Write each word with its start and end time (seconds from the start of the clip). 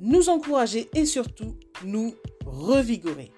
nous 0.00 0.28
encourager 0.28 0.88
et 0.94 1.06
surtout 1.06 1.56
nous 1.84 2.14
revigorer. 2.44 3.32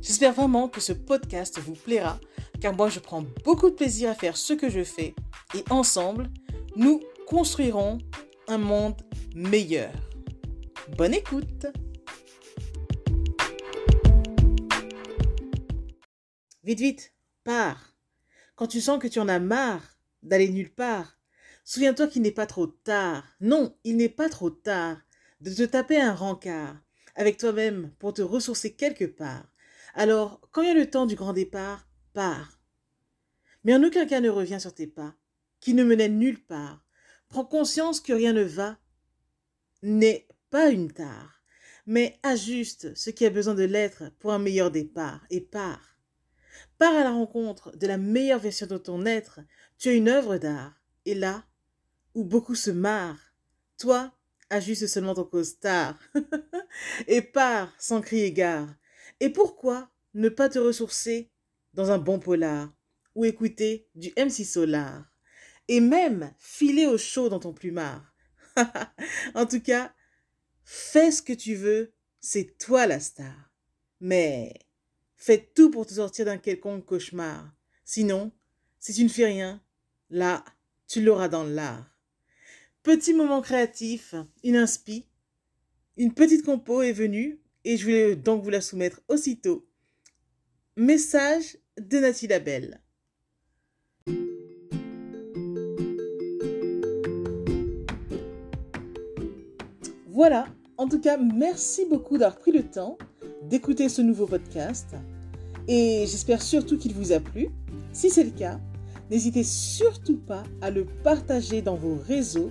J'espère 0.00 0.32
vraiment 0.32 0.68
que 0.68 0.80
ce 0.80 0.92
podcast 0.92 1.58
vous 1.58 1.74
plaira 1.74 2.18
car 2.60 2.74
moi 2.74 2.88
je 2.88 3.00
prends 3.00 3.24
beaucoup 3.44 3.70
de 3.70 3.74
plaisir 3.74 4.10
à 4.10 4.14
faire 4.14 4.36
ce 4.36 4.52
que 4.52 4.70
je 4.70 4.84
fais 4.84 5.14
et 5.54 5.64
ensemble, 5.70 6.30
nous 6.76 7.00
construirons 7.26 7.98
un 8.48 8.58
monde 8.58 9.00
meilleur. 9.34 9.92
Bonne 10.96 11.14
écoute 11.14 11.66
Vite, 16.64 16.78
vite, 16.78 17.14
pars. 17.42 17.96
Quand 18.54 18.68
tu 18.68 18.80
sens 18.80 19.00
que 19.00 19.08
tu 19.08 19.18
en 19.18 19.28
as 19.28 19.40
marre 19.40 19.82
d'aller 20.22 20.48
nulle 20.48 20.72
part, 20.72 21.18
souviens-toi 21.64 22.06
qu'il 22.06 22.22
n'est 22.22 22.30
pas 22.30 22.46
trop 22.46 22.68
tard. 22.68 23.24
Non, 23.40 23.76
il 23.82 23.96
n'est 23.96 24.08
pas 24.08 24.28
trop 24.28 24.50
tard 24.50 24.98
de 25.42 25.52
te 25.52 25.62
taper 25.64 26.00
un 26.00 26.14
rencard 26.14 26.76
avec 27.16 27.36
toi-même 27.36 27.90
pour 27.98 28.14
te 28.14 28.22
ressourcer 28.22 28.74
quelque 28.74 29.04
part. 29.04 29.44
Alors, 29.94 30.40
quand 30.52 30.62
il 30.62 30.68
y 30.68 30.70
a 30.70 30.74
le 30.74 30.88
temps 30.88 31.06
du 31.06 31.16
grand 31.16 31.32
départ, 31.32 31.88
pars. 32.14 32.60
Mais 33.64 33.74
en 33.74 33.82
aucun 33.82 34.06
cas 34.06 34.20
ne 34.20 34.30
reviens 34.30 34.58
sur 34.58 34.74
tes 34.74 34.86
pas, 34.86 35.14
qui 35.60 35.74
ne 35.74 35.84
menaient 35.84 36.08
nulle 36.08 36.42
part. 36.44 36.84
Prends 37.28 37.44
conscience 37.44 38.00
que 38.00 38.12
rien 38.12 38.32
ne 38.32 38.42
va, 38.42 38.78
n'est 39.82 40.28
pas 40.50 40.70
une 40.70 40.92
tare, 40.92 41.42
mais 41.86 42.18
ajuste 42.22 42.94
ce 42.94 43.10
qui 43.10 43.26
a 43.26 43.30
besoin 43.30 43.54
de 43.54 43.64
l'être 43.64 44.04
pour 44.20 44.32
un 44.32 44.38
meilleur 44.38 44.70
départ 44.70 45.26
et 45.30 45.40
pars. 45.40 45.98
Pars 46.78 46.94
à 46.94 47.04
la 47.04 47.10
rencontre 47.10 47.76
de 47.76 47.86
la 47.86 47.98
meilleure 47.98 48.38
version 48.38 48.66
de 48.66 48.78
ton 48.78 49.06
être. 49.06 49.40
Tu 49.78 49.88
es 49.88 49.96
une 49.96 50.08
œuvre 50.08 50.36
d'art. 50.36 50.74
Et 51.04 51.14
là, 51.14 51.44
où 52.14 52.24
beaucoup 52.24 52.54
se 52.54 52.70
marrent, 52.70 53.32
toi, 53.78 54.12
ajuste 54.52 54.86
seulement 54.86 55.14
ton 55.14 55.24
costard. 55.24 55.98
et 57.08 57.22
pars 57.22 57.72
sans 57.78 58.00
crier 58.00 58.32
gare. 58.32 58.74
Et 59.20 59.30
pourquoi 59.30 59.90
ne 60.14 60.28
pas 60.28 60.48
te 60.48 60.58
ressourcer 60.58 61.30
dans 61.74 61.90
un 61.90 61.98
bon 61.98 62.18
polar 62.18 62.72
ou 63.14 63.24
écouter 63.24 63.88
du 63.94 64.12
MC 64.16 64.44
Solar 64.44 65.04
et 65.68 65.80
même 65.80 66.32
filer 66.38 66.86
au 66.86 66.98
chaud 66.98 67.28
dans 67.28 67.40
ton 67.40 67.52
plumard? 67.52 68.14
en 69.34 69.46
tout 69.46 69.60
cas, 69.60 69.94
fais 70.64 71.10
ce 71.10 71.22
que 71.22 71.32
tu 71.32 71.54
veux, 71.54 71.92
c'est 72.20 72.58
toi 72.58 72.86
la 72.86 73.00
star. 73.00 73.50
Mais 74.00 74.54
Fais 75.24 75.52
tout 75.54 75.70
pour 75.70 75.86
te 75.86 75.94
sortir 75.94 76.24
d'un 76.24 76.36
quelconque 76.36 76.84
cauchemar. 76.84 77.48
Sinon, 77.84 78.32
si 78.80 78.92
tu 78.92 79.04
ne 79.04 79.08
fais 79.08 79.26
rien, 79.26 79.62
là, 80.10 80.44
tu 80.88 81.00
l'auras 81.00 81.28
dans 81.28 81.44
l'art. 81.44 81.91
Petit 82.82 83.14
moment 83.14 83.42
créatif, 83.42 84.16
une 84.42 84.56
inspi, 84.56 85.06
une 85.96 86.12
petite 86.12 86.44
compo 86.44 86.82
est 86.82 86.92
venue 86.92 87.38
et 87.64 87.76
je 87.76 87.84
voulais 87.84 88.16
donc 88.16 88.42
vous 88.42 88.50
la 88.50 88.60
soumettre 88.60 89.00
aussitôt. 89.06 89.64
Message 90.76 91.58
de 91.78 91.98
Nathalie 92.00 92.26
Labelle. 92.26 92.80
Voilà, 100.08 100.48
en 100.76 100.88
tout 100.88 101.00
cas, 101.00 101.16
merci 101.18 101.86
beaucoup 101.88 102.18
d'avoir 102.18 102.40
pris 102.40 102.50
le 102.50 102.64
temps 102.64 102.98
d'écouter 103.44 103.88
ce 103.88 104.02
nouveau 104.02 104.26
podcast 104.26 104.96
et 105.68 106.04
j'espère 106.08 106.42
surtout 106.42 106.78
qu'il 106.78 106.94
vous 106.94 107.12
a 107.12 107.20
plu. 107.20 107.46
Si 107.92 108.10
c'est 108.10 108.24
le 108.24 108.32
cas, 108.32 108.58
n'hésitez 109.08 109.44
surtout 109.44 110.16
pas 110.18 110.42
à 110.60 110.70
le 110.70 110.84
partager 111.04 111.62
dans 111.62 111.76
vos 111.76 111.94
réseaux, 111.94 112.50